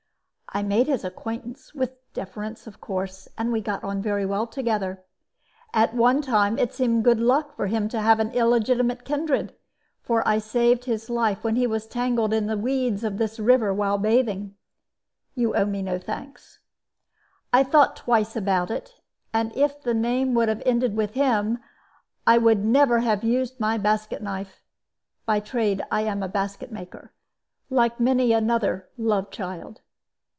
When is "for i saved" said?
10.01-10.83